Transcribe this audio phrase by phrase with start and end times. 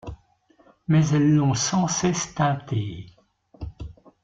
[0.87, 3.05] Mais elles l’ont sans cesse teintée.